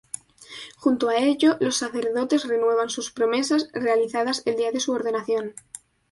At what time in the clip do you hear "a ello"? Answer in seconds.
1.09-1.57